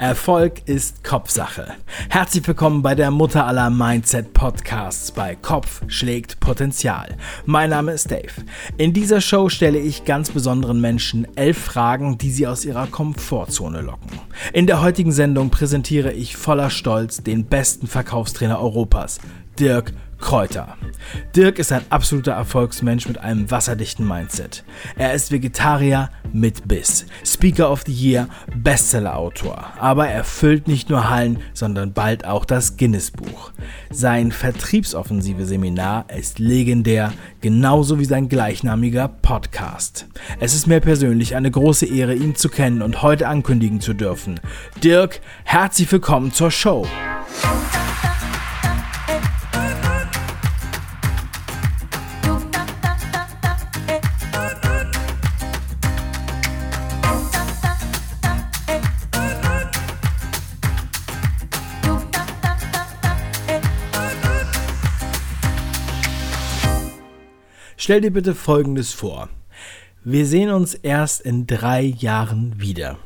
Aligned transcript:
Erfolg 0.00 0.62
ist 0.64 1.04
Kopfsache. 1.04 1.74
Herzlich 2.08 2.48
willkommen 2.48 2.80
bei 2.80 2.94
der 2.94 3.10
Mutter 3.10 3.46
aller 3.46 3.68
Mindset 3.68 4.32
Podcasts 4.32 5.12
bei 5.12 5.34
Kopf 5.34 5.82
schlägt 5.88 6.40
Potenzial. 6.40 7.18
Mein 7.44 7.68
Name 7.68 7.92
ist 7.92 8.10
Dave. 8.10 8.32
In 8.78 8.94
dieser 8.94 9.20
Show 9.20 9.50
stelle 9.50 9.78
ich 9.78 10.06
ganz 10.06 10.30
besonderen 10.30 10.80
Menschen 10.80 11.28
elf 11.36 11.58
Fragen, 11.58 12.16
die 12.16 12.30
sie 12.30 12.46
aus 12.46 12.64
ihrer 12.64 12.86
Komfortzone 12.86 13.82
locken. 13.82 14.18
In 14.54 14.66
der 14.66 14.80
heutigen 14.80 15.12
Sendung 15.12 15.50
präsentiere 15.50 16.12
ich 16.12 16.34
voller 16.34 16.70
Stolz 16.70 17.22
den 17.22 17.44
besten 17.44 17.86
Verkaufstrainer 17.86 18.58
Europas, 18.58 19.20
Dirk 19.58 19.92
Kräuter. 20.20 20.76
Dirk 21.34 21.58
ist 21.58 21.72
ein 21.72 21.82
absoluter 21.90 22.32
Erfolgsmensch 22.32 23.08
mit 23.08 23.18
einem 23.18 23.50
wasserdichten 23.50 24.06
Mindset. 24.06 24.64
Er 24.96 25.14
ist 25.14 25.32
Vegetarier 25.32 26.10
mit 26.32 26.68
Biss, 26.68 27.06
Speaker 27.24 27.70
of 27.70 27.82
the 27.86 27.92
Year, 27.92 28.28
Bestseller-Autor. 28.54 29.64
Aber 29.78 30.08
er 30.08 30.24
füllt 30.24 30.68
nicht 30.68 30.90
nur 30.90 31.10
Hallen, 31.10 31.38
sondern 31.54 31.92
bald 31.92 32.24
auch 32.24 32.44
das 32.44 32.76
Guinness-Buch. 32.76 33.52
Sein 33.90 34.32
vertriebsoffensive 34.32 35.44
Seminar 35.46 36.04
ist 36.16 36.38
legendär, 36.38 37.12
genauso 37.40 37.98
wie 37.98 38.04
sein 38.04 38.28
gleichnamiger 38.28 39.08
Podcast. 39.08 40.06
Es 40.38 40.54
ist 40.54 40.66
mir 40.66 40.80
persönlich 40.80 41.34
eine 41.34 41.50
große 41.50 41.86
Ehre, 41.86 42.14
ihn 42.14 42.34
zu 42.36 42.48
kennen 42.48 42.82
und 42.82 43.02
heute 43.02 43.28
ankündigen 43.28 43.80
zu 43.80 43.94
dürfen. 43.94 44.40
Dirk, 44.82 45.20
herzlich 45.44 45.90
willkommen 45.90 46.32
zur 46.32 46.50
Show. 46.50 46.86
Stell 67.90 68.02
dir 68.02 68.12
bitte 68.12 68.36
Folgendes 68.36 68.92
vor. 68.92 69.28
Wir 70.04 70.24
sehen 70.24 70.50
uns 70.50 70.74
erst 70.74 71.22
in 71.22 71.48
drei 71.48 71.82
Jahren 71.82 72.54
wieder. 72.60 72.98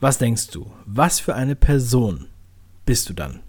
Was 0.00 0.16
denkst 0.16 0.46
du? 0.52 0.70
Was 0.86 1.20
für 1.20 1.34
eine 1.34 1.54
Person 1.54 2.28
bist 2.86 3.10
du 3.10 3.12
dann? 3.12 3.40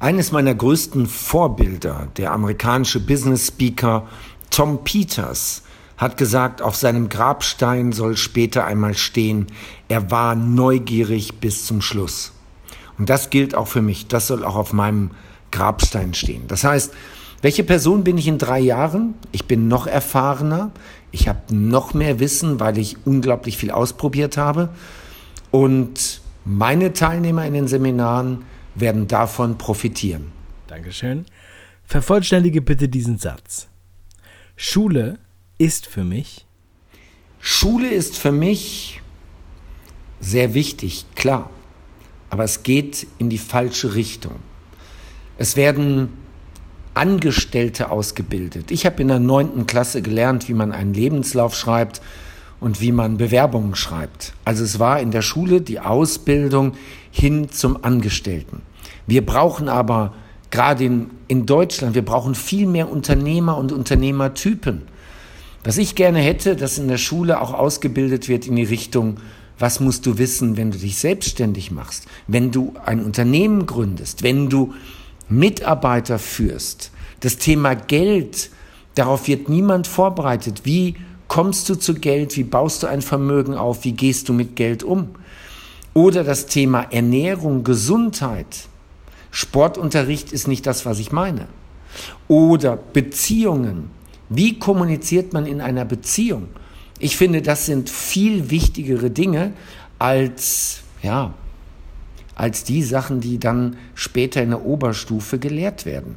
Eines 0.00 0.32
meiner 0.32 0.52
größten 0.52 1.06
Vorbilder, 1.06 2.08
der 2.16 2.32
amerikanische 2.32 2.98
Business 2.98 3.46
Speaker 3.46 4.08
Tom 4.50 4.82
Peters, 4.82 5.62
hat 5.96 6.16
gesagt, 6.16 6.60
auf 6.60 6.74
seinem 6.74 7.08
Grabstein 7.08 7.92
soll 7.92 8.16
später 8.16 8.64
einmal 8.64 8.94
stehen, 8.94 9.46
er 9.86 10.10
war 10.10 10.34
neugierig 10.34 11.38
bis 11.38 11.66
zum 11.66 11.82
Schluss. 11.82 12.32
Und 12.98 13.10
das 13.10 13.30
gilt 13.30 13.54
auch 13.54 13.68
für 13.68 13.80
mich, 13.80 14.08
das 14.08 14.26
soll 14.26 14.44
auch 14.44 14.56
auf 14.56 14.72
meinem 14.72 15.12
Grabstein 15.52 16.14
stehen. 16.14 16.48
Das 16.48 16.64
heißt, 16.64 16.92
welche 17.42 17.64
Person 17.64 18.04
bin 18.04 18.16
ich 18.18 18.28
in 18.28 18.38
drei 18.38 18.60
Jahren? 18.60 19.14
Ich 19.32 19.46
bin 19.46 19.68
noch 19.68 19.86
erfahrener, 19.86 20.70
ich 21.10 21.28
habe 21.28 21.54
noch 21.54 21.92
mehr 21.92 22.20
Wissen, 22.20 22.60
weil 22.60 22.78
ich 22.78 22.96
unglaublich 23.04 23.58
viel 23.58 23.72
ausprobiert 23.72 24.36
habe. 24.36 24.70
Und 25.50 26.22
meine 26.44 26.92
Teilnehmer 26.92 27.44
in 27.44 27.52
den 27.52 27.68
Seminaren 27.68 28.44
werden 28.74 29.08
davon 29.08 29.58
profitieren. 29.58 30.32
Dankeschön. 30.68 31.26
Vervollständige 31.84 32.62
bitte 32.62 32.88
diesen 32.88 33.18
Satz. 33.18 33.68
Schule 34.56 35.18
ist 35.58 35.86
für 35.86 36.04
mich. 36.04 36.46
Schule 37.40 37.90
ist 37.90 38.16
für 38.16 38.32
mich 38.32 39.02
sehr 40.20 40.54
wichtig, 40.54 41.06
klar. 41.16 41.50
Aber 42.30 42.44
es 42.44 42.62
geht 42.62 43.06
in 43.18 43.28
die 43.28 43.38
falsche 43.38 43.94
Richtung. 43.94 44.36
Es 45.36 45.56
werden 45.56 46.08
Angestellte 46.94 47.90
ausgebildet. 47.90 48.70
Ich 48.70 48.86
habe 48.86 49.02
in 49.02 49.08
der 49.08 49.18
neunten 49.18 49.66
Klasse 49.66 50.02
gelernt, 50.02 50.48
wie 50.48 50.54
man 50.54 50.72
einen 50.72 50.94
Lebenslauf 50.94 51.54
schreibt 51.54 52.02
und 52.60 52.80
wie 52.80 52.92
man 52.92 53.16
Bewerbungen 53.16 53.74
schreibt. 53.74 54.34
Also 54.44 54.62
es 54.62 54.78
war 54.78 55.00
in 55.00 55.10
der 55.10 55.22
Schule 55.22 55.60
die 55.60 55.80
Ausbildung 55.80 56.72
hin 57.10 57.50
zum 57.50 57.82
Angestellten. 57.84 58.62
Wir 59.06 59.26
brauchen 59.26 59.68
aber 59.68 60.14
gerade 60.50 60.84
in, 60.84 61.10
in 61.28 61.46
Deutschland, 61.46 61.94
wir 61.94 62.04
brauchen 62.04 62.34
viel 62.34 62.66
mehr 62.66 62.90
Unternehmer 62.90 63.56
und 63.56 63.72
Unternehmertypen. 63.72 64.82
Was 65.64 65.78
ich 65.78 65.94
gerne 65.94 66.18
hätte, 66.20 66.56
dass 66.56 66.78
in 66.78 66.88
der 66.88 66.98
Schule 66.98 67.40
auch 67.40 67.54
ausgebildet 67.54 68.28
wird 68.28 68.46
in 68.46 68.56
die 68.56 68.64
Richtung, 68.64 69.16
was 69.58 69.80
musst 69.80 70.06
du 70.06 70.18
wissen, 70.18 70.56
wenn 70.56 70.70
du 70.70 70.78
dich 70.78 70.98
selbstständig 70.98 71.70
machst, 71.70 72.06
wenn 72.26 72.50
du 72.50 72.74
ein 72.84 73.04
Unternehmen 73.04 73.66
gründest, 73.66 74.22
wenn 74.22 74.48
du 74.48 74.74
Mitarbeiter 75.38 76.18
führst. 76.18 76.90
Das 77.20 77.38
Thema 77.38 77.74
Geld, 77.74 78.50
darauf 78.94 79.28
wird 79.28 79.48
niemand 79.48 79.86
vorbereitet. 79.86 80.62
Wie 80.64 80.96
kommst 81.28 81.68
du 81.68 81.74
zu 81.74 81.94
Geld? 81.94 82.36
Wie 82.36 82.44
baust 82.44 82.82
du 82.82 82.86
ein 82.86 83.02
Vermögen 83.02 83.54
auf? 83.54 83.84
Wie 83.84 83.92
gehst 83.92 84.28
du 84.28 84.32
mit 84.32 84.56
Geld 84.56 84.82
um? 84.82 85.10
Oder 85.94 86.24
das 86.24 86.46
Thema 86.46 86.82
Ernährung, 86.90 87.64
Gesundheit. 87.64 88.68
Sportunterricht 89.30 90.32
ist 90.32 90.48
nicht 90.48 90.66
das, 90.66 90.84
was 90.84 90.98
ich 90.98 91.12
meine. 91.12 91.46
Oder 92.28 92.76
Beziehungen. 92.76 93.90
Wie 94.28 94.58
kommuniziert 94.58 95.32
man 95.32 95.46
in 95.46 95.60
einer 95.60 95.84
Beziehung? 95.84 96.48
Ich 96.98 97.16
finde, 97.16 97.42
das 97.42 97.66
sind 97.66 97.90
viel 97.90 98.50
wichtigere 98.50 99.10
Dinge 99.10 99.52
als, 99.98 100.82
ja, 101.02 101.34
als 102.34 102.64
die 102.64 102.82
Sachen, 102.82 103.20
die 103.20 103.38
dann 103.38 103.76
später 103.94 104.42
in 104.42 104.50
der 104.50 104.64
Oberstufe 104.64 105.38
gelehrt 105.38 105.86
werden. 105.86 106.16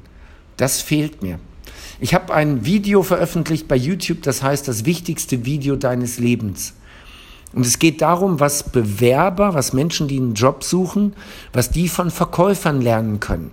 Das 0.57 0.81
fehlt 0.81 1.21
mir. 1.21 1.39
Ich 1.99 2.13
habe 2.13 2.33
ein 2.33 2.65
Video 2.65 3.03
veröffentlicht 3.03 3.67
bei 3.67 3.75
YouTube, 3.75 4.21
das 4.21 4.43
heißt 4.43 4.67
das 4.67 4.85
wichtigste 4.85 5.45
Video 5.45 5.75
deines 5.75 6.19
Lebens. 6.19 6.73
Und 7.53 7.65
es 7.65 7.79
geht 7.79 8.01
darum, 8.01 8.41
was 8.41 8.63
Bewerber, 8.63 9.53
was 9.53 9.71
Menschen, 9.71 10.09
die 10.09 10.17
einen 10.17 10.33
Job 10.33 10.63
suchen, 10.63 11.13
was 11.53 11.69
die 11.69 11.87
von 11.87 12.11
Verkäufern 12.11 12.81
lernen 12.81 13.21
können. 13.21 13.51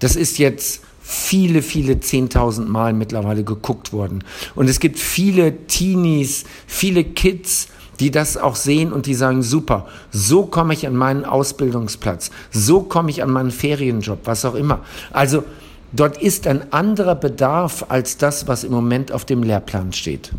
Das 0.00 0.16
ist 0.16 0.38
jetzt 0.38 0.82
viele, 1.02 1.60
viele 1.60 2.00
zehntausend 2.00 2.70
Mal 2.70 2.94
mittlerweile 2.94 3.44
geguckt 3.44 3.92
worden. 3.92 4.24
Und 4.54 4.70
es 4.70 4.80
gibt 4.80 4.98
viele 4.98 5.66
Teenies, 5.66 6.44
viele 6.66 7.04
Kids, 7.04 7.68
die 8.02 8.10
das 8.10 8.36
auch 8.36 8.56
sehen 8.56 8.92
und 8.92 9.06
die 9.06 9.14
sagen, 9.14 9.44
super, 9.44 9.86
so 10.10 10.44
komme 10.44 10.74
ich 10.74 10.88
an 10.88 10.96
meinen 10.96 11.24
Ausbildungsplatz, 11.24 12.32
so 12.50 12.82
komme 12.82 13.10
ich 13.10 13.22
an 13.22 13.30
meinen 13.30 13.52
Ferienjob, 13.52 14.18
was 14.24 14.44
auch 14.44 14.56
immer. 14.56 14.80
Also 15.12 15.44
dort 15.92 16.20
ist 16.20 16.48
ein 16.48 16.72
anderer 16.72 17.14
Bedarf 17.14 17.86
als 17.90 18.16
das, 18.16 18.48
was 18.48 18.64
im 18.64 18.72
Moment 18.72 19.12
auf 19.12 19.24
dem 19.24 19.44
Lehrplan 19.44 19.92
steht. 19.92 20.32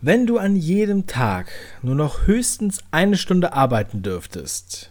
Wenn 0.00 0.26
du 0.26 0.38
an 0.38 0.56
jedem 0.56 1.06
Tag 1.06 1.50
nur 1.82 1.96
noch 1.96 2.26
höchstens 2.26 2.78
eine 2.92 3.18
Stunde 3.18 3.52
arbeiten 3.52 4.00
dürftest, 4.00 4.90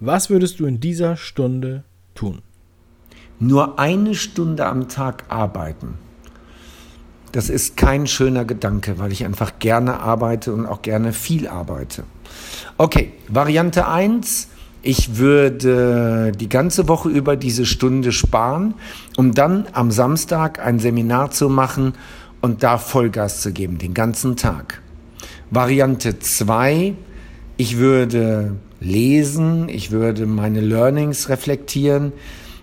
was 0.00 0.30
würdest 0.30 0.58
du 0.58 0.64
in 0.64 0.80
dieser 0.80 1.18
Stunde 1.18 1.84
tun? 2.14 2.40
Nur 3.38 3.78
eine 3.78 4.14
Stunde 4.14 4.64
am 4.64 4.88
Tag 4.88 5.24
arbeiten. 5.28 5.98
Das 7.32 7.50
ist 7.50 7.76
kein 7.76 8.06
schöner 8.06 8.44
Gedanke, 8.44 8.98
weil 8.98 9.12
ich 9.12 9.24
einfach 9.24 9.58
gerne 9.58 10.00
arbeite 10.00 10.52
und 10.52 10.66
auch 10.66 10.82
gerne 10.82 11.12
viel 11.12 11.46
arbeite. 11.46 12.04
Okay, 12.76 13.12
Variante 13.28 13.86
1. 13.86 14.48
Ich 14.82 15.16
würde 15.18 16.32
die 16.32 16.48
ganze 16.48 16.88
Woche 16.88 17.08
über 17.08 17.36
diese 17.36 17.66
Stunde 17.66 18.12
sparen, 18.12 18.74
um 19.16 19.34
dann 19.34 19.66
am 19.72 19.90
Samstag 19.90 20.64
ein 20.64 20.78
Seminar 20.78 21.30
zu 21.30 21.48
machen 21.48 21.94
und 22.40 22.62
da 22.62 22.78
Vollgas 22.78 23.40
zu 23.42 23.52
geben, 23.52 23.78
den 23.78 23.92
ganzen 23.92 24.36
Tag. 24.36 24.80
Variante 25.50 26.18
2. 26.18 26.94
Ich 27.56 27.78
würde 27.78 28.54
lesen, 28.80 29.68
ich 29.68 29.90
würde 29.90 30.26
meine 30.26 30.60
Learnings 30.60 31.28
reflektieren, 31.28 32.12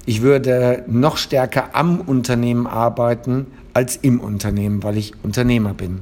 ich 0.06 0.22
würde 0.22 0.84
noch 0.88 1.18
stärker 1.18 1.76
am 1.76 2.02
Unternehmen 2.02 2.68
arbeiten, 2.68 3.48
als 3.74 3.96
im 3.98 4.20
Unternehmen, 4.20 4.84
weil 4.84 4.98
ich 4.98 5.14
Unternehmer 5.24 5.74
bin. 5.74 6.02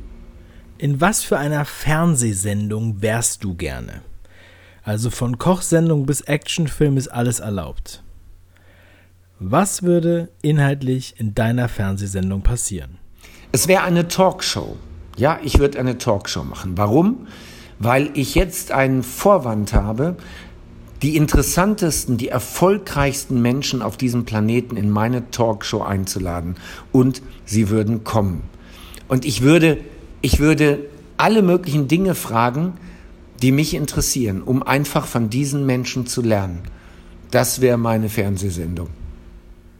In 0.77 1.00
was 1.00 1.23
für 1.23 1.38
einer 1.38 1.65
Fernsehsendung 1.65 3.01
wärst 3.01 3.44
du 3.44 3.55
gerne? 3.55 4.01
Also 4.83 5.09
von 5.09 5.38
Kochsendung 5.38 6.05
bis 6.05 6.21
Actionfilm 6.21 6.97
ist 6.97 7.07
alles 7.07 7.39
erlaubt. 7.39 8.03
Was 9.39 9.83
würde 9.83 10.29
inhaltlich 10.41 11.15
in 11.17 11.33
deiner 11.33 11.69
Fernsehsendung 11.69 12.41
passieren? 12.41 12.97
Es 13.51 13.67
wäre 13.67 13.83
eine 13.83 14.07
Talkshow. 14.07 14.77
Ja, 15.15 15.39
ich 15.44 15.59
würde 15.59 15.79
eine 15.79 15.97
Talkshow 15.97 16.44
machen. 16.44 16.77
Warum? 16.77 17.27
Weil 17.79 18.09
ich 18.13 18.35
jetzt 18.35 18.71
einen 18.71 19.03
Vorwand 19.03 19.73
habe, 19.73 20.17
die 21.03 21.17
interessantesten, 21.17 22.17
die 22.17 22.29
erfolgreichsten 22.29 23.41
Menschen 23.41 23.81
auf 23.81 23.97
diesem 23.97 24.23
Planeten 24.23 24.77
in 24.77 24.89
meine 24.89 25.29
Talkshow 25.31 25.81
einzuladen 25.81 26.55
und 26.94 27.21
sie 27.45 27.69
würden 27.69 28.05
kommen. 28.05 28.44
Und 29.09 29.25
ich 29.25 29.41
würde, 29.41 29.79
ich 30.21 30.39
würde 30.39 30.79
alle 31.17 31.41
möglichen 31.41 31.89
Dinge 31.89 32.15
fragen, 32.15 32.73
die 33.41 33.51
mich 33.51 33.73
interessieren, 33.73 34.41
um 34.41 34.63
einfach 34.63 35.05
von 35.05 35.29
diesen 35.29 35.65
Menschen 35.65 36.07
zu 36.07 36.21
lernen. 36.21 36.61
Das 37.31 37.59
wäre 37.59 37.77
meine 37.77 38.07
Fernsehsendung. 38.07 38.88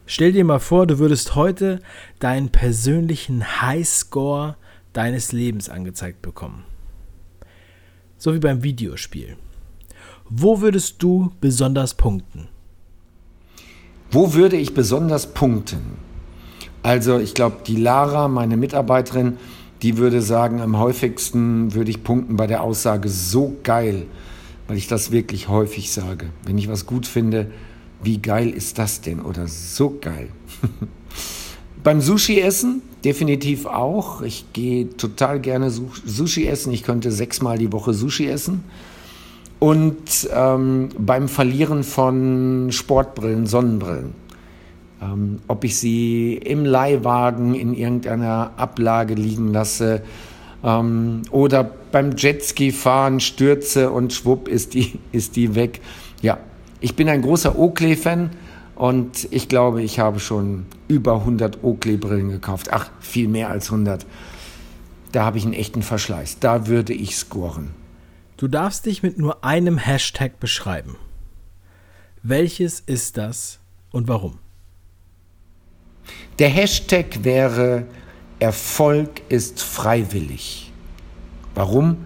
Stell 0.06 0.34
dir 0.34 0.44
mal 0.44 0.60
vor, 0.60 0.86
du 0.86 1.00
würdest 1.00 1.36
heute 1.36 1.82
deinen 2.20 2.50
persönlichen 2.50 3.62
Highscore 3.62 4.58
deines 4.92 5.32
Lebens 5.32 5.70
angezeigt 5.70 6.22
bekommen. 6.22 6.66
So 8.18 8.34
wie 8.34 8.40
beim 8.40 8.64
Videospiel. 8.64 9.38
Wo 10.36 10.62
würdest 10.62 10.96
du 11.04 11.32
besonders 11.42 11.94
punkten? 11.94 12.48
Wo 14.10 14.34
würde 14.34 14.58
ich 14.58 14.74
besonders 14.74 15.32
punkten? 15.32 16.00
Also 16.82 17.20
ich 17.20 17.36
glaube, 17.36 17.58
die 17.68 17.76
Lara, 17.76 18.28
meine 18.28 18.58
Mitarbeiterin, 18.58 19.38
die 19.84 19.98
würde 19.98 20.24
sagen, 20.24 20.60
am 20.60 20.80
häufigsten 20.80 21.76
würde 21.76 21.92
ich 21.92 22.04
punkten 22.04 22.36
bei 22.36 22.48
der 22.48 22.64
Aussage 22.64 23.10
so 23.10 23.58
geil, 23.62 24.08
weil 24.68 24.78
ich 24.78 24.88
das 24.88 25.12
wirklich 25.12 25.50
häufig 25.50 25.92
sage. 25.92 26.32
Wenn 26.44 26.58
ich 26.58 26.68
was 26.68 26.88
gut 26.88 27.06
finde, 27.06 27.52
wie 28.02 28.18
geil 28.18 28.50
ist 28.50 28.80
das 28.80 29.02
denn? 29.02 29.22
Oder 29.22 29.48
so 29.48 30.00
geil. 30.02 30.30
Beim 31.84 32.02
Sushi 32.02 32.40
essen 32.40 32.82
definitiv 33.06 33.68
auch. 33.68 34.24
Ich 34.24 34.46
gehe 34.52 34.90
total 34.98 35.40
gerne 35.40 35.70
Sushi 35.70 36.48
essen. 36.48 36.74
Ich 36.74 36.82
könnte 36.82 37.12
sechsmal 37.12 37.60
die 37.60 37.72
Woche 37.72 37.94
Sushi 37.94 38.28
essen. 38.28 38.64
Und 39.64 40.28
ähm, 40.36 40.90
beim 40.98 41.30
Verlieren 41.30 41.86
von 41.86 42.68
Sportbrillen, 42.70 43.48
Sonnenbrillen. 43.48 44.14
Ähm, 45.02 45.40
ob 45.48 45.64
ich 45.64 45.78
sie 45.78 46.34
im 46.34 46.66
Leihwagen 46.66 47.56
in 47.56 47.74
irgendeiner 47.74 48.52
Ablage 48.58 49.14
liegen 49.14 49.54
lasse 49.54 50.02
ähm, 50.66 51.22
oder 51.32 51.64
beim 51.64 52.12
Jetski 52.18 52.74
fahren 52.74 53.22
stürze 53.22 53.90
und 53.90 54.12
schwupp 54.12 54.50
ist 54.50 54.74
die, 54.74 55.00
ist 55.14 55.38
die 55.38 55.56
weg. 55.56 55.80
Ja, 56.22 56.40
ich 56.82 56.98
bin 56.98 57.08
ein 57.08 57.22
großer 57.22 57.58
Oakley-Fan 57.58 58.32
und 58.76 59.30
ich 59.32 59.48
glaube, 59.48 59.82
ich 59.82 59.98
habe 59.98 60.20
schon 60.20 60.66
über 60.90 61.20
100 61.20 61.64
Oakley-Brillen 61.64 62.32
gekauft. 62.32 62.68
Ach, 62.74 62.92
viel 63.00 63.30
mehr 63.30 63.50
als 63.50 63.72
100. 63.72 64.06
Da 65.14 65.24
habe 65.24 65.38
ich 65.38 65.46
einen 65.46 65.54
echten 65.54 65.84
Verschleiß. 65.84 66.40
Da 66.40 66.68
würde 66.68 66.92
ich 66.92 67.16
scoren. 67.16 67.82
Du 68.38 68.48
darfst 68.48 68.86
dich 68.86 69.04
mit 69.04 69.18
nur 69.18 69.44
einem 69.44 69.78
Hashtag 69.78 70.40
beschreiben. 70.40 70.96
Welches 72.24 72.80
ist 72.80 73.18
das 73.18 73.60
und 73.92 74.08
warum? 74.08 74.40
Der 76.40 76.50
Hashtag 76.50 77.24
wäre 77.24 77.86
Erfolg 78.40 79.22
ist 79.30 79.62
freiwillig. 79.62 80.72
Warum? 81.56 81.98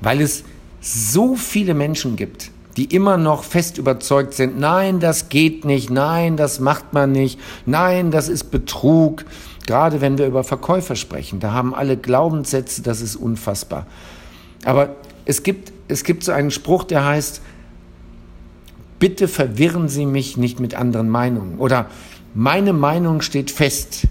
Weil 0.00 0.20
es 0.20 0.44
so 0.80 1.36
viele 1.36 1.74
Menschen 1.74 2.16
gibt, 2.16 2.50
die 2.76 2.84
immer 2.84 3.16
noch 3.16 3.44
fest 3.44 3.78
überzeugt 3.78 4.34
sind, 4.34 4.58
nein, 4.58 5.00
das 5.00 5.28
geht 5.28 5.64
nicht, 5.64 5.90
nein, 5.90 6.36
das 6.36 6.60
macht 6.60 6.92
man 6.92 7.12
nicht, 7.12 7.40
nein, 7.66 8.10
das 8.10 8.28
ist 8.28 8.50
Betrug. 8.50 9.24
Gerade 9.66 10.00
wenn 10.00 10.18
wir 10.18 10.26
über 10.26 10.44
Verkäufer 10.44 10.96
sprechen, 10.96 11.40
da 11.40 11.52
haben 11.52 11.74
alle 11.74 11.96
Glaubenssätze, 11.96 12.82
das 12.82 13.00
ist 13.00 13.16
unfassbar. 13.16 13.86
Aber 14.64 14.96
es 15.24 15.42
gibt, 15.42 15.72
es 15.88 16.04
gibt 16.04 16.24
so 16.24 16.32
einen 16.32 16.50
Spruch, 16.50 16.84
der 16.84 17.04
heißt, 17.04 17.42
bitte 18.98 19.28
verwirren 19.28 19.88
Sie 19.88 20.06
mich 20.06 20.36
nicht 20.36 20.60
mit 20.60 20.74
anderen 20.74 21.08
Meinungen. 21.08 21.58
Oder 21.58 21.86
meine 22.34 22.72
Meinung 22.72 23.20
steht 23.20 23.50
fest. 23.50 24.06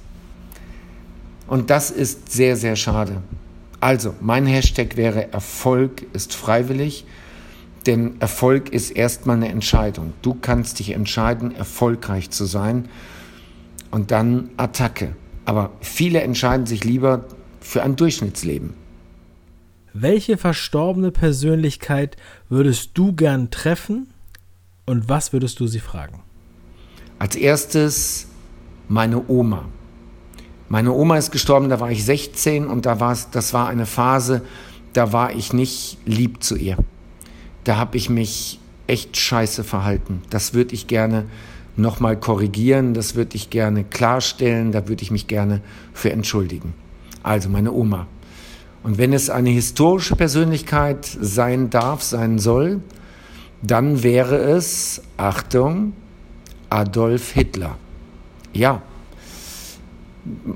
Und 1.48 1.70
das 1.70 1.92
ist 1.92 2.32
sehr, 2.32 2.56
sehr 2.56 2.76
schade. 2.76 3.22
Also, 3.80 4.14
mein 4.22 4.46
Hashtag 4.46 4.96
wäre 4.96 5.34
Erfolg 5.34 6.06
ist 6.14 6.36
freiwillig, 6.36 7.06
denn 7.88 8.20
Erfolg 8.20 8.70
ist 8.70 8.92
erstmal 8.92 9.38
eine 9.38 9.50
Entscheidung. 9.50 10.14
Du 10.22 10.36
kannst 10.40 10.80
dich 10.80 10.92
entscheiden, 10.92 11.56
erfolgreich 11.56 12.30
zu 12.30 12.46
sein 12.46 12.88
und 13.90 14.12
dann 14.12 14.52
Attacke. 14.58 15.16
Aber 15.46 15.72
viele 15.82 16.22
entscheiden 16.22 16.68
sich 16.68 16.84
lieber 16.84 17.26
für 17.60 17.82
ein 17.82 17.96
Durchschnittsleben. 17.96 18.81
Welche 19.94 20.38
verstorbene 20.38 21.12
Persönlichkeit 21.12 22.16
würdest 22.50 22.92
du 22.94 23.14
gern 23.14 23.52
treffen 23.52 24.08
und 24.86 25.10
was 25.10 25.34
würdest 25.34 25.60
du 25.60 25.68
sie 25.68 25.80
fragen? 25.80 26.22
Als 27.20 27.36
erstes 27.36 28.28
meine 28.88 29.30
Oma. 29.30 29.66
Meine 30.70 30.94
Oma 30.94 31.18
ist 31.18 31.32
gestorben, 31.32 31.68
da 31.68 31.82
war 31.82 31.92
ich 31.92 32.06
16 32.06 32.68
und 32.68 32.86
da 32.86 33.02
war 33.02 33.18
das 33.32 33.54
war 33.54 33.68
eine 33.68 33.86
Phase, 33.86 34.42
da 34.94 35.12
war 35.12 35.36
ich 35.36 35.52
nicht 35.52 35.98
lieb 36.06 36.42
zu 36.42 36.56
ihr. 36.56 36.78
Da 37.66 37.76
habe 37.76 37.98
ich 37.98 38.10
mich 38.10 38.60
echt 38.88 39.18
scheiße 39.18 39.66
verhalten. 39.66 40.22
Das 40.30 40.54
würde 40.54 40.74
ich 40.74 40.88
gerne 40.88 41.26
nochmal 41.76 42.18
korrigieren, 42.18 42.94
das 42.94 43.16
würde 43.16 43.36
ich 43.36 43.50
gerne 43.50 43.84
klarstellen, 43.84 44.72
da 44.72 44.88
würde 44.88 45.04
ich 45.04 45.12
mich 45.12 45.28
gerne 45.28 45.62
für 45.94 46.12
entschuldigen. 46.12 46.74
Also 47.24 47.50
meine 47.50 47.74
Oma. 47.74 48.08
Und 48.84 48.98
wenn 48.98 49.14
es 49.14 49.30
eine 49.30 49.50
historische 49.50 50.16
Persönlichkeit 50.16 51.06
sein 51.06 51.70
darf, 51.70 52.02
sein 52.02 52.40
soll, 52.40 52.82
dann 53.62 54.02
wäre 54.02 54.38
es, 54.38 55.02
Achtung, 55.18 55.94
Adolf 56.70 57.32
Hitler. 57.32 57.78
Ja, 58.54 58.82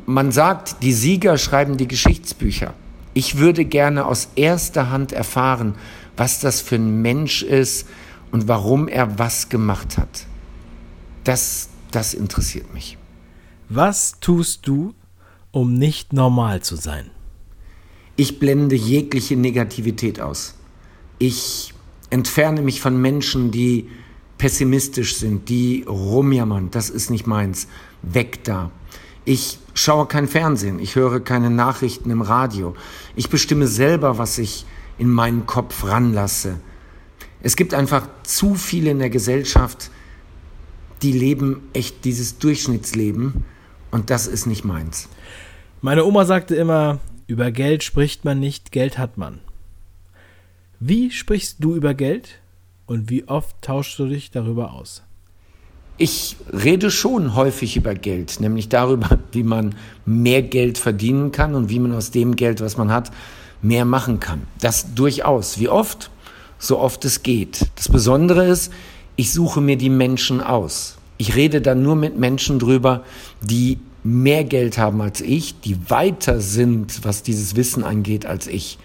man 0.05 0.31
sagt, 0.31 0.83
die 0.83 0.93
Sieger 0.93 1.37
schreiben 1.37 1.77
die 1.77 1.87
Geschichtsbücher. 1.87 2.73
Ich 3.13 3.37
würde 3.37 3.65
gerne 3.65 4.05
aus 4.05 4.29
erster 4.35 4.89
Hand 4.89 5.11
erfahren, 5.11 5.75
was 6.17 6.39
das 6.39 6.61
für 6.61 6.75
ein 6.75 7.01
Mensch 7.01 7.43
ist 7.43 7.87
und 8.31 8.47
warum 8.47 8.87
er 8.87 9.17
was 9.17 9.49
gemacht 9.49 9.97
hat. 9.97 10.25
Das, 11.23 11.69
das 11.91 12.13
interessiert 12.13 12.73
mich. 12.73 12.97
Was 13.69 14.19
tust 14.19 14.67
du, 14.67 14.93
um 15.51 15.73
nicht 15.73 16.13
normal 16.13 16.61
zu 16.61 16.75
sein? 16.75 17.09
Ich 18.15 18.39
blende 18.39 18.75
jegliche 18.75 19.35
Negativität 19.35 20.21
aus. 20.21 20.55
Ich 21.19 21.73
entferne 22.09 22.61
mich 22.61 22.81
von 22.81 23.01
Menschen, 23.01 23.51
die 23.51 23.89
pessimistisch 24.37 25.15
sind, 25.15 25.49
die 25.49 25.83
rumjammern, 25.87 26.71
das 26.71 26.89
ist 26.89 27.09
nicht 27.09 27.27
meins, 27.27 27.67
weg 28.01 28.43
da. 28.43 28.71
Ich 29.23 29.59
schaue 29.73 30.05
kein 30.05 30.27
Fernsehen, 30.27 30.79
ich 30.79 30.95
höre 30.95 31.19
keine 31.19 31.49
Nachrichten 31.49 32.09
im 32.11 32.21
Radio. 32.21 32.75
Ich 33.15 33.29
bestimme 33.29 33.67
selber, 33.67 34.17
was 34.17 34.37
ich 34.37 34.65
in 34.97 35.09
meinen 35.09 35.45
Kopf 35.45 35.85
ranlasse. 35.85 36.59
Es 37.41 37.55
gibt 37.55 37.73
einfach 37.73 38.07
zu 38.23 38.55
viele 38.55 38.91
in 38.91 38.99
der 38.99 39.09
Gesellschaft, 39.09 39.89
die 41.01 41.11
leben 41.11 41.61
echt 41.73 42.05
dieses 42.05 42.37
Durchschnittsleben 42.37 43.43
und 43.91 44.09
das 44.09 44.27
ist 44.27 44.45
nicht 44.45 44.63
meins. 44.63 45.09
Meine 45.81 46.05
Oma 46.05 46.25
sagte 46.25 46.55
immer, 46.55 46.99
über 47.27 47.51
Geld 47.51 47.83
spricht 47.83 48.25
man 48.25 48.39
nicht, 48.39 48.71
Geld 48.71 48.97
hat 48.97 49.17
man. 49.17 49.39
Wie 50.79 51.11
sprichst 51.11 51.57
du 51.59 51.75
über 51.75 51.93
Geld? 51.93 52.39
Und 52.85 53.09
wie 53.09 53.27
oft 53.27 53.59
tauschst 53.61 53.97
du 53.97 54.05
dich 54.05 54.29
darüber 54.29 54.73
aus? 54.73 55.01
Ich 55.97 56.35
rede 56.51 56.91
schon 56.91 57.35
häufig 57.35 57.77
über 57.77 57.95
Geld, 57.95 58.39
nämlich 58.41 58.69
darüber, 58.69 59.17
wie 59.31 59.43
man 59.43 59.75
mehr 60.05 60.41
Geld 60.41 60.77
verdienen 60.77 61.31
kann 61.31 61.55
und 61.55 61.69
wie 61.69 61.79
man 61.79 61.93
aus 61.93 62.11
dem 62.11 62.35
Geld, 62.35 62.61
was 62.61 62.77
man 62.77 62.91
hat, 62.91 63.11
mehr 63.61 63.85
machen 63.85 64.19
kann. 64.19 64.41
Das 64.59 64.93
durchaus. 64.93 65.57
Wie 65.59 65.69
oft? 65.69 66.11
So 66.59 66.79
oft 66.79 67.03
es 67.05 67.23
geht. 67.23 67.67
Das 67.75 67.89
Besondere 67.89 68.45
ist, 68.45 68.71
ich 69.15 69.31
suche 69.31 69.61
mir 69.61 69.77
die 69.77 69.89
Menschen 69.89 70.41
aus. 70.41 70.97
Ich 71.17 71.35
rede 71.35 71.61
dann 71.61 71.81
nur 71.81 71.95
mit 71.95 72.17
Menschen 72.17 72.59
drüber, 72.59 73.03
die 73.41 73.79
mehr 74.05 74.43
Geld 74.43 74.77
haben 74.77 75.01
als 75.01 75.19
ich, 75.19 75.59
die 75.61 75.89
weiter 75.89 76.39
sind, 76.39 77.03
was 77.03 77.23
dieses 77.23 77.55
Wissen 77.55 77.83
angeht, 77.83 78.25
als 78.27 78.45
ich. 78.45 78.77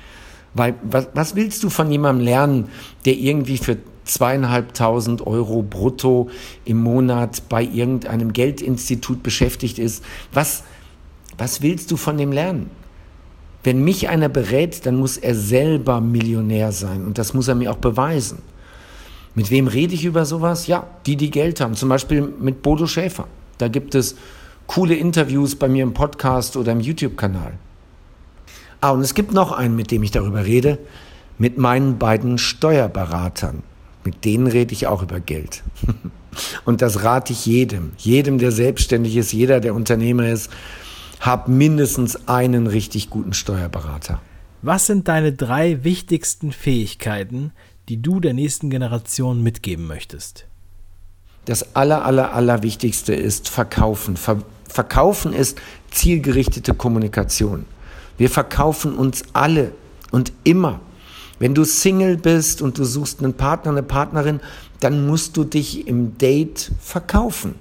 Weil 0.55 0.75
was, 0.83 1.09
was 1.15 1.37
willst 1.37 1.63
du 1.63 1.69
von 1.69 1.93
jemandem 1.93 2.25
lernen, 2.25 2.69
der 3.05 3.15
irgendwie 3.15 3.59
für 3.59 3.77
zweieinhalbtausend 4.05 5.27
Euro 5.27 5.63
brutto 5.63 6.31
im 6.65 6.79
Monat 6.79 7.49
bei 7.51 7.63
irgendeinem 7.63 8.33
Geldinstitut 8.33 9.23
beschäftigt 9.23 9.79
ist? 9.79 10.03
Was, 10.33 10.65
was 11.37 11.61
willst 11.61 11.91
du 11.91 11.99
von 11.99 12.17
dem 12.17 12.33
lernen? 12.33 12.71
Wenn 13.63 13.85
mich 13.85 14.09
einer 14.09 14.31
berät, 14.31 14.87
dann 14.87 14.97
muss 14.97 15.19
er 15.19 15.35
selber 15.35 16.01
Millionär 16.01 16.73
sein 16.73 17.05
und 17.05 17.19
das 17.19 17.35
muss 17.35 17.47
er 17.47 17.55
mir 17.55 17.71
auch 17.71 17.77
beweisen. 17.77 18.39
Mit 19.35 19.51
wem 19.51 19.69
rede 19.69 19.95
ich 19.95 20.07
über 20.07 20.25
sowas? 20.25 20.67
Ja, 20.67 20.87
die, 21.05 21.17
die 21.17 21.31
Geld 21.31 21.61
haben. 21.61 21.75
Zum 21.75 21.91
Beispiel 21.91 22.23
mit 22.41 22.63
Bodo 22.63 22.87
Schäfer. 22.87 23.29
Da 23.59 23.69
gibt 23.69 23.95
es 23.95 24.17
coole 24.71 24.95
Interviews 24.95 25.57
bei 25.57 25.67
mir 25.67 25.83
im 25.83 25.95
Podcast 25.95 26.57
oder 26.57 26.71
im 26.71 26.79
YouTube-Kanal. 26.79 27.55
Ah, 28.81 28.91
und 28.91 29.01
es 29.01 29.15
gibt 29.15 29.33
noch 29.33 29.51
einen, 29.51 29.75
mit 29.75 29.91
dem 29.91 30.05
ich 30.05 30.13
darüber 30.13 30.45
rede, 30.45 30.79
mit 31.39 31.59
meinen 31.59 31.99
beiden 31.99 32.39
Steuerberatern. 32.39 33.65
Mit 34.05 34.25
denen 34.25 34.47
rede 34.47 34.73
ich 34.73 34.87
auch 34.87 35.03
über 35.03 35.19
Geld. 35.19 35.65
Und 36.65 36.83
das 36.83 37.03
rate 37.03 37.33
ich 37.33 37.45
jedem, 37.47 37.91
jedem, 37.99 38.39
der 38.39 38.53
selbstständig 38.53 39.17
ist, 39.17 39.33
jeder, 39.33 39.59
der 39.59 39.75
Unternehmer 39.75 40.29
ist, 40.29 40.51
hab 41.19 41.49
mindestens 41.49 42.29
einen 42.29 42.69
richtig 42.69 43.11
guten 43.11 43.33
Steuerberater. 43.33 44.23
Was 44.63 44.87
sind 44.87 45.09
deine 45.09 45.33
drei 45.33 45.83
wichtigsten 45.83 46.53
Fähigkeiten, 46.53 47.51
die 47.89 48.01
du 48.01 48.21
der 48.21 48.35
nächsten 48.35 48.71
Generation 48.71 49.43
mitgeben 49.43 49.89
möchtest? 49.89 50.47
Das 51.45 51.75
aller, 51.75 52.05
aller, 52.05 52.33
aller 52.35 52.63
Wichtigste 52.63 53.15
ist 53.15 53.49
Verkaufen. 53.49 54.17
Ver 54.17 54.39
verkaufen 54.69 55.33
ist 55.33 55.59
zielgerichtete 55.91 56.75
Kommunikation. 56.75 57.67
Wir 58.19 58.31
verkaufen 58.31 58.95
uns 58.95 59.25
alle 59.33 59.73
und 60.13 60.33
immer. 60.45 60.81
Wenn 61.41 61.57
du 61.57 61.65
Single 61.65 62.17
bist 62.17 62.63
und 62.63 62.79
du 62.79 62.85
suchst 62.85 63.19
einen 63.19 63.35
Partner, 63.35 63.73
eine 63.73 63.83
Partnerin, 63.83 64.39
dann 64.79 65.09
musst 65.09 65.37
du 65.37 65.43
dich 65.43 65.89
im 65.89 66.17
Date 66.19 66.71
verkaufen. 66.81 67.57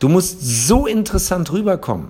Du 0.00 0.08
musst 0.08 0.40
so 0.40 0.86
interessant 0.86 1.52
rüberkommen, 1.52 2.08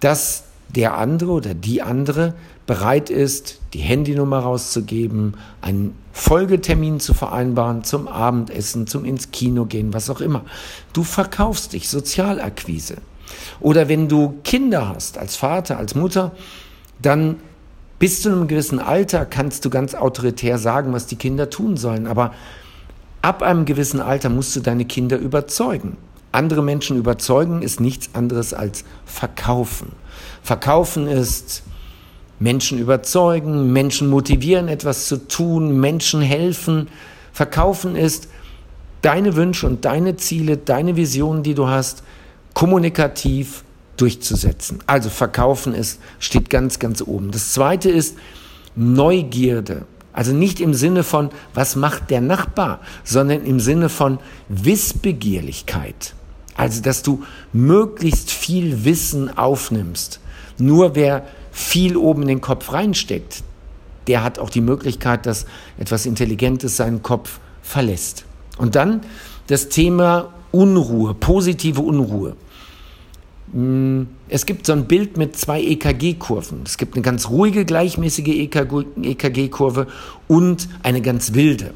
dass 0.00 0.44
der 0.74 0.98
andere 0.98 1.30
oder 1.30 1.54
die 1.54 1.82
andere 1.82 2.34
bereit 2.66 3.08
ist, 3.10 3.60
die 3.72 3.78
Handynummer 3.78 4.40
rauszugeben, 4.40 5.34
einen 5.62 5.94
Folgetermin 6.12 7.00
zu 7.00 7.14
vereinbaren, 7.14 7.84
zum 7.84 8.08
Abendessen, 8.08 8.86
zum 8.86 9.04
ins 9.04 9.30
Kino 9.30 9.64
gehen, 9.64 9.94
was 9.94 10.10
auch 10.10 10.20
immer. 10.20 10.44
Du 10.92 11.02
verkaufst 11.04 11.72
dich, 11.72 11.88
Sozialakquise. 11.88 12.96
Oder 13.60 13.88
wenn 13.88 14.08
du 14.08 14.34
Kinder 14.44 14.88
hast, 14.88 15.18
als 15.18 15.36
Vater, 15.36 15.78
als 15.78 15.94
Mutter, 15.94 16.32
dann 17.00 17.36
bis 17.98 18.22
zu 18.22 18.30
einem 18.30 18.48
gewissen 18.48 18.78
Alter 18.78 19.24
kannst 19.24 19.64
du 19.64 19.70
ganz 19.70 19.94
autoritär 19.94 20.58
sagen, 20.58 20.92
was 20.92 21.06
die 21.06 21.16
Kinder 21.16 21.50
tun 21.50 21.76
sollen. 21.76 22.06
Aber 22.06 22.32
ab 23.22 23.42
einem 23.42 23.64
gewissen 23.64 24.00
Alter 24.00 24.28
musst 24.28 24.54
du 24.54 24.60
deine 24.60 24.84
Kinder 24.84 25.18
überzeugen. 25.18 25.96
Andere 26.38 26.62
Menschen 26.62 26.96
überzeugen 26.96 27.62
ist 27.62 27.80
nichts 27.80 28.10
anderes 28.12 28.54
als 28.54 28.84
verkaufen. 29.04 29.90
Verkaufen 30.40 31.08
ist 31.08 31.64
Menschen 32.38 32.78
überzeugen, 32.78 33.72
Menschen 33.72 34.08
motivieren, 34.08 34.68
etwas 34.68 35.08
zu 35.08 35.26
tun, 35.26 35.80
Menschen 35.80 36.20
helfen. 36.20 36.90
Verkaufen 37.32 37.96
ist 37.96 38.28
deine 39.02 39.34
Wünsche 39.34 39.66
und 39.66 39.84
deine 39.84 40.14
Ziele, 40.14 40.56
deine 40.56 40.94
Visionen, 40.94 41.42
die 41.42 41.54
du 41.54 41.66
hast, 41.66 42.04
kommunikativ 42.54 43.64
durchzusetzen. 43.96 44.78
Also 44.86 45.10
verkaufen 45.10 45.74
ist, 45.74 45.98
steht 46.20 46.50
ganz, 46.50 46.78
ganz 46.78 47.02
oben. 47.02 47.32
Das 47.32 47.52
zweite 47.52 47.90
ist 47.90 48.16
Neugierde. 48.76 49.86
Also 50.12 50.32
nicht 50.32 50.60
im 50.60 50.72
Sinne 50.72 51.02
von, 51.02 51.30
was 51.52 51.74
macht 51.74 52.10
der 52.10 52.20
Nachbar, 52.20 52.78
sondern 53.02 53.44
im 53.44 53.58
Sinne 53.58 53.88
von 53.88 54.20
Wissbegierlichkeit. 54.48 56.14
Also, 56.58 56.82
dass 56.82 57.04
du 57.04 57.22
möglichst 57.52 58.32
viel 58.32 58.84
Wissen 58.84 59.38
aufnimmst. 59.38 60.18
Nur 60.58 60.96
wer 60.96 61.24
viel 61.52 61.96
oben 61.96 62.22
in 62.22 62.28
den 62.28 62.40
Kopf 62.40 62.72
reinsteckt, 62.72 63.44
der 64.08 64.24
hat 64.24 64.40
auch 64.40 64.50
die 64.50 64.60
Möglichkeit, 64.60 65.24
dass 65.24 65.46
etwas 65.78 66.04
Intelligentes 66.04 66.76
seinen 66.76 67.00
Kopf 67.00 67.38
verlässt. 67.62 68.24
Und 68.56 68.74
dann 68.74 69.02
das 69.46 69.68
Thema 69.68 70.32
Unruhe, 70.50 71.14
positive 71.14 71.80
Unruhe. 71.80 72.34
Hm, 73.52 74.08
es 74.28 74.44
gibt 74.44 74.66
so 74.66 74.72
ein 74.72 74.86
Bild 74.86 75.16
mit 75.16 75.36
zwei 75.36 75.62
EKG-Kurven. 75.62 76.62
Es 76.66 76.76
gibt 76.76 76.96
eine 76.96 77.02
ganz 77.02 77.30
ruhige, 77.30 77.66
gleichmäßige 77.66 78.50
EKG-Kurve 79.00 79.86
und 80.26 80.68
eine 80.82 81.02
ganz 81.02 81.34
wilde. 81.34 81.72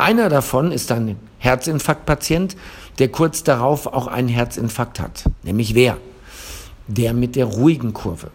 Einer 0.00 0.30
davon 0.30 0.72
ist 0.72 0.90
ein 0.92 1.18
Herzinfarktpatient, 1.40 2.56
der 2.98 3.08
kurz 3.10 3.44
darauf 3.44 3.86
auch 3.86 4.06
einen 4.06 4.28
Herzinfarkt 4.28 4.98
hat. 4.98 5.24
Nämlich 5.42 5.74
wer? 5.74 5.98
Der 6.86 7.12
mit 7.12 7.36
der 7.36 7.44
ruhigen 7.44 7.92
Kurve. 7.92 8.30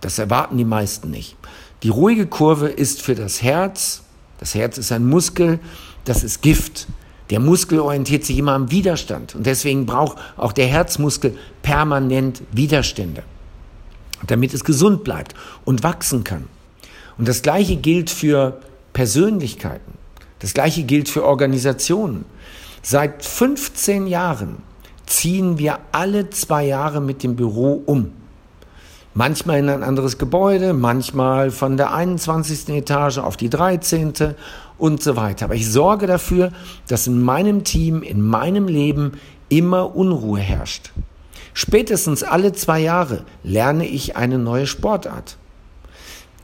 Das 0.00 0.20
erwarten 0.20 0.56
die 0.56 0.64
meisten 0.64 1.10
nicht. 1.10 1.36
Die 1.82 1.88
ruhige 1.88 2.28
Kurve 2.28 2.68
ist 2.68 3.02
für 3.02 3.16
das 3.16 3.42
Herz, 3.42 4.04
das 4.38 4.54
Herz 4.54 4.78
ist 4.78 4.92
ein 4.92 5.08
Muskel, 5.08 5.58
das 6.04 6.22
ist 6.22 6.40
Gift. 6.40 6.86
Der 7.30 7.40
Muskel 7.40 7.80
orientiert 7.80 8.24
sich 8.24 8.38
immer 8.38 8.52
am 8.52 8.70
Widerstand 8.70 9.34
und 9.34 9.44
deswegen 9.44 9.86
braucht 9.86 10.18
auch 10.36 10.52
der 10.52 10.68
Herzmuskel 10.68 11.36
permanent 11.62 12.42
Widerstände, 12.52 13.24
damit 14.28 14.54
es 14.54 14.62
gesund 14.62 15.02
bleibt 15.02 15.34
und 15.64 15.82
wachsen 15.82 16.22
kann. 16.22 16.44
Und 17.18 17.26
das 17.26 17.42
Gleiche 17.42 17.74
gilt 17.74 18.08
für 18.08 18.60
Persönlichkeiten. 18.92 19.98
Das 20.38 20.54
Gleiche 20.54 20.84
gilt 20.84 21.08
für 21.08 21.24
Organisationen. 21.24 22.24
Seit 22.82 23.24
15 23.24 24.06
Jahren 24.06 24.58
ziehen 25.06 25.58
wir 25.58 25.80
alle 25.92 26.30
zwei 26.30 26.64
Jahre 26.66 27.00
mit 27.00 27.22
dem 27.22 27.36
Büro 27.36 27.82
um. 27.86 28.12
Manchmal 29.14 29.58
in 29.58 29.68
ein 29.68 29.82
anderes 29.82 30.18
Gebäude, 30.18 30.74
manchmal 30.74 31.50
von 31.50 31.76
der 31.76 31.92
21. 31.92 32.68
Etage 32.68 33.18
auf 33.18 33.36
die 33.36 33.50
13. 33.50 34.12
und 34.76 35.02
so 35.02 35.16
weiter. 35.16 35.46
Aber 35.46 35.54
ich 35.54 35.68
sorge 35.68 36.06
dafür, 36.06 36.52
dass 36.86 37.06
in 37.08 37.20
meinem 37.20 37.64
Team, 37.64 38.02
in 38.02 38.20
meinem 38.20 38.68
Leben 38.68 39.12
immer 39.48 39.96
Unruhe 39.96 40.38
herrscht. 40.38 40.92
Spätestens 41.52 42.22
alle 42.22 42.52
zwei 42.52 42.78
Jahre 42.78 43.24
lerne 43.42 43.88
ich 43.88 44.16
eine 44.16 44.38
neue 44.38 44.68
Sportart. 44.68 45.36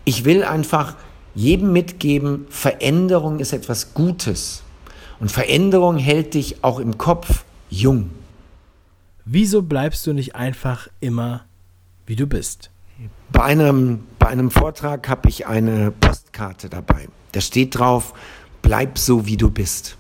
Ich 0.05 0.25
will 0.25 0.43
einfach 0.43 0.97
jedem 1.35 1.73
mitgeben, 1.73 2.47
Veränderung 2.51 3.41
ist 3.41 3.53
etwas 3.53 3.95
Gutes. 3.95 4.63
Und 5.21 5.31
Veränderung 5.31 5.97
hält 5.99 6.35
dich 6.35 6.63
auch 6.63 6.79
im 6.79 6.99
Kopf 6.99 7.45
jung. 7.71 8.11
Wieso 9.25 9.63
bleibst 9.63 10.07
du 10.07 10.13
nicht 10.13 10.35
einfach 10.35 10.89
immer 11.01 11.45
wie 12.07 12.17
du 12.17 12.27
bist. 12.27 12.71
Bei 13.33 13.43
einem, 13.43 14.01
bei 14.19 14.29
einem 14.29 14.51
Vortrag 14.51 15.09
habe 15.09 15.29
ich 15.29 15.47
eine 15.47 15.91
Postkarte 15.91 16.69
dabei. 16.69 17.09
Da 17.33 17.41
steht 17.41 17.79
drauf, 17.79 18.15
bleib 18.63 18.99
so, 18.99 19.27
wie 19.27 19.37
du 19.37 19.51
bist. 19.51 19.97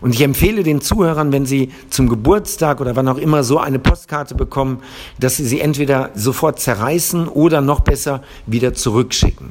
Und 0.00 0.14
ich 0.14 0.22
empfehle 0.22 0.62
den 0.62 0.80
Zuhörern, 0.80 1.30
wenn 1.32 1.46
sie 1.46 1.70
zum 1.88 2.08
Geburtstag 2.08 2.80
oder 2.80 2.96
wann 2.96 3.06
auch 3.06 3.18
immer 3.18 3.44
so 3.44 3.58
eine 3.58 3.78
Postkarte 3.78 4.34
bekommen, 4.34 4.82
dass 5.20 5.36
sie 5.36 5.44
sie 5.44 5.60
entweder 5.60 6.10
sofort 6.14 6.58
zerreißen 6.58 7.28
oder 7.28 7.60
noch 7.60 7.80
besser 7.80 8.22
wieder 8.46 8.74
zurückschicken. 8.74 9.50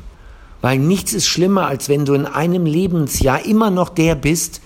Weil 0.61 0.79
nichts 0.79 1.13
ist 1.13 1.27
schlimmer, 1.27 1.67
als 1.67 1.89
wenn 1.89 2.05
du 2.05 2.13
in 2.13 2.25
einem 2.25 2.65
Lebensjahr 2.65 3.45
immer 3.45 3.69
noch 3.69 3.89
der 3.89 4.15
bist, 4.15 4.61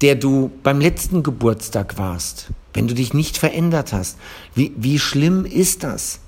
der 0.00 0.16
du 0.16 0.50
beim 0.62 0.80
letzten 0.80 1.22
Geburtstag 1.22 1.96
warst. 1.98 2.48
Wenn 2.74 2.88
du 2.88 2.94
dich 2.94 3.14
nicht 3.14 3.38
verändert 3.38 3.92
hast. 3.92 4.18
Wie, 4.54 4.72
wie 4.76 4.98
schlimm 4.98 5.44
ist 5.44 5.84
das? 5.84 6.20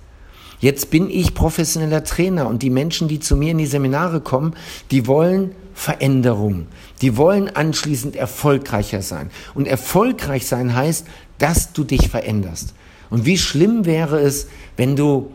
Jetzt 0.60 0.90
bin 0.90 1.10
ich 1.10 1.34
professioneller 1.34 2.04
Trainer 2.04 2.48
und 2.48 2.62
die 2.62 2.70
Menschen, 2.70 3.08
die 3.08 3.20
zu 3.20 3.36
mir 3.36 3.50
in 3.50 3.58
die 3.58 3.66
Seminare 3.66 4.20
kommen, 4.20 4.54
die 4.90 5.06
wollen 5.06 5.54
Veränderung. 5.74 6.66
Die 7.02 7.16
wollen 7.16 7.48
anschließend 7.54 8.16
erfolgreicher 8.16 9.02
sein. 9.02 9.30
Und 9.54 9.66
erfolgreich 9.66 10.46
sein 10.46 10.74
heißt, 10.74 11.06
dass 11.38 11.72
du 11.72 11.84
dich 11.84 12.08
veränderst. 12.08 12.74
Und 13.10 13.26
wie 13.26 13.36
schlimm 13.36 13.84
wäre 13.84 14.20
es, 14.20 14.46
wenn 14.76 14.96
du, 14.96 15.32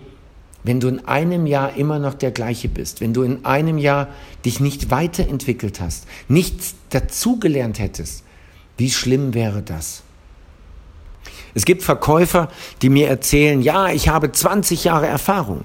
wenn 0.63 0.79
du 0.79 0.87
in 0.87 1.05
einem 1.07 1.45
Jahr 1.45 1.75
immer 1.75 1.99
noch 1.99 2.13
der 2.13 2.31
gleiche 2.31 2.67
bist, 2.67 3.01
wenn 3.01 3.13
du 3.13 3.23
in 3.23 3.45
einem 3.45 3.77
Jahr 3.77 4.09
dich 4.45 4.59
nicht 4.59 4.91
weiterentwickelt 4.91 5.79
hast, 5.79 6.05
nichts 6.27 6.75
dazugelernt 6.89 7.79
hättest. 7.79 8.23
Wie 8.77 8.89
schlimm 8.89 9.33
wäre 9.33 9.61
das? 9.61 10.03
Es 11.53 11.65
gibt 11.65 11.83
Verkäufer, 11.83 12.49
die 12.81 12.89
mir 12.89 13.07
erzählen, 13.07 13.61
ja, 13.61 13.89
ich 13.89 14.09
habe 14.09 14.31
20 14.31 14.83
Jahre 14.83 15.07
Erfahrung. 15.07 15.63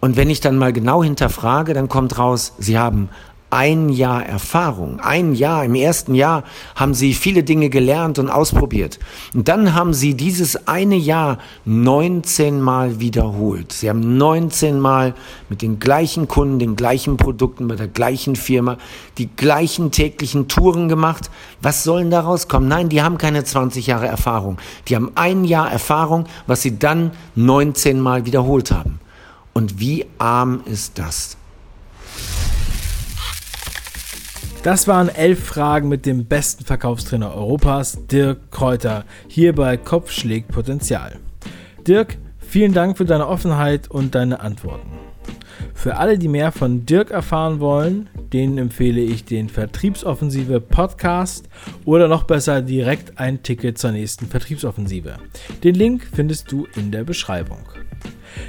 Und 0.00 0.16
wenn 0.16 0.30
ich 0.30 0.40
dann 0.40 0.56
mal 0.56 0.72
genau 0.72 1.04
hinterfrage, 1.04 1.74
dann 1.74 1.88
kommt 1.88 2.18
raus, 2.18 2.54
sie 2.58 2.78
haben 2.78 3.08
ein 3.52 3.90
Jahr 3.90 4.24
Erfahrung, 4.24 4.98
ein 5.00 5.34
Jahr, 5.34 5.66
im 5.66 5.74
ersten 5.74 6.14
Jahr 6.14 6.42
haben 6.74 6.94
sie 6.94 7.12
viele 7.12 7.42
Dinge 7.42 7.68
gelernt 7.68 8.18
und 8.18 8.30
ausprobiert. 8.30 8.98
Und 9.34 9.46
dann 9.48 9.74
haben 9.74 9.92
sie 9.92 10.14
dieses 10.14 10.66
eine 10.66 10.96
Jahr 10.96 11.36
19 11.66 12.62
Mal 12.62 12.98
wiederholt. 12.98 13.72
Sie 13.72 13.90
haben 13.90 14.16
19 14.16 14.80
Mal 14.80 15.14
mit 15.50 15.60
den 15.60 15.78
gleichen 15.78 16.28
Kunden, 16.28 16.60
den 16.60 16.76
gleichen 16.76 17.18
Produkten, 17.18 17.68
bei 17.68 17.76
der 17.76 17.88
gleichen 17.88 18.36
Firma, 18.36 18.78
die 19.18 19.28
gleichen 19.28 19.90
täglichen 19.90 20.48
Touren 20.48 20.88
gemacht. 20.88 21.30
Was 21.60 21.84
sollen 21.84 22.10
daraus 22.10 22.48
kommen? 22.48 22.68
Nein, 22.68 22.88
die 22.88 23.02
haben 23.02 23.18
keine 23.18 23.44
20 23.44 23.86
Jahre 23.86 24.06
Erfahrung. 24.06 24.56
Die 24.88 24.96
haben 24.96 25.12
ein 25.14 25.44
Jahr 25.44 25.70
Erfahrung, 25.70 26.24
was 26.46 26.62
sie 26.62 26.78
dann 26.78 27.10
19 27.34 28.00
Mal 28.00 28.24
wiederholt 28.24 28.70
haben. 28.70 28.98
Und 29.52 29.78
wie 29.78 30.06
arm 30.16 30.62
ist 30.64 30.98
das? 30.98 31.36
Das 34.62 34.86
waren 34.86 35.08
elf 35.08 35.42
Fragen 35.42 35.88
mit 35.88 36.06
dem 36.06 36.26
besten 36.26 36.64
Verkaufstrainer 36.64 37.34
Europas, 37.34 38.06
Dirk 38.06 38.52
Kräuter, 38.52 39.04
hier 39.26 39.56
bei 39.56 39.76
Kopf 39.76 40.12
Potenzial. 40.46 41.16
Dirk, 41.84 42.16
vielen 42.38 42.72
Dank 42.72 42.96
für 42.96 43.04
deine 43.04 43.26
Offenheit 43.26 43.90
und 43.90 44.14
deine 44.14 44.38
Antworten. 44.38 44.88
Für 45.74 45.96
alle, 45.96 46.16
die 46.16 46.28
mehr 46.28 46.52
von 46.52 46.86
Dirk 46.86 47.10
erfahren 47.10 47.58
wollen, 47.58 48.08
denen 48.32 48.56
empfehle 48.56 49.00
ich 49.00 49.24
den 49.24 49.48
Vertriebsoffensive 49.48 50.60
Podcast 50.60 51.48
oder 51.84 52.06
noch 52.06 52.22
besser 52.22 52.62
direkt 52.62 53.18
ein 53.18 53.42
Ticket 53.42 53.78
zur 53.78 53.90
nächsten 53.90 54.28
Vertriebsoffensive. 54.28 55.16
Den 55.64 55.74
Link 55.74 56.06
findest 56.14 56.52
du 56.52 56.68
in 56.76 56.92
der 56.92 57.02
Beschreibung. 57.02 57.66